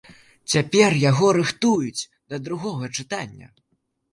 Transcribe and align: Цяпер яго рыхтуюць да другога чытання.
Цяпер 0.53 0.95
яго 1.01 1.27
рыхтуюць 1.39 2.07
да 2.29 2.41
другога 2.49 2.85
чытання. 2.97 3.47